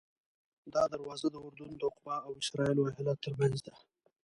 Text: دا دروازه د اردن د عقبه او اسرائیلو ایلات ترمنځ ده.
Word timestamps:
دا 0.73 0.83
دروازه 0.93 1.27
د 1.31 1.35
اردن 1.45 1.71
د 1.75 1.81
عقبه 1.89 2.15
او 2.27 2.31
اسرائیلو 2.41 2.83
ایلات 2.95 3.17
ترمنځ 3.25 3.57
ده. 3.65 3.73